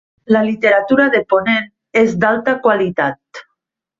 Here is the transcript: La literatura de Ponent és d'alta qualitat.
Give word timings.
La 0.35 0.39
literatura 0.45 1.05
de 1.15 1.21
Ponent 1.33 1.67
és 2.03 2.17
d'alta 2.25 2.57
qualitat. 2.67 3.45